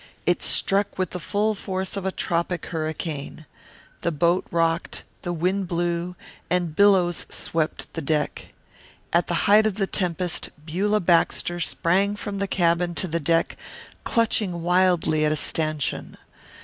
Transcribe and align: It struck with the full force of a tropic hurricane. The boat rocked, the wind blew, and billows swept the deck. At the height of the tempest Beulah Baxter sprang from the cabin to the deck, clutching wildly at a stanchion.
It 0.25 0.41
struck 0.41 0.97
with 0.97 1.11
the 1.11 1.19
full 1.19 1.53
force 1.53 1.95
of 1.95 2.07
a 2.07 2.11
tropic 2.11 2.65
hurricane. 2.65 3.45
The 4.01 4.11
boat 4.11 4.47
rocked, 4.49 5.03
the 5.21 5.31
wind 5.31 5.67
blew, 5.67 6.15
and 6.49 6.75
billows 6.75 7.27
swept 7.29 7.93
the 7.93 8.01
deck. 8.01 8.47
At 9.13 9.27
the 9.27 9.45
height 9.45 9.67
of 9.67 9.75
the 9.75 9.85
tempest 9.85 10.49
Beulah 10.65 11.01
Baxter 11.01 11.59
sprang 11.59 12.15
from 12.15 12.39
the 12.39 12.47
cabin 12.47 12.95
to 12.95 13.07
the 13.07 13.19
deck, 13.19 13.55
clutching 14.03 14.63
wildly 14.63 15.23
at 15.23 15.31
a 15.31 15.37
stanchion. 15.37 16.17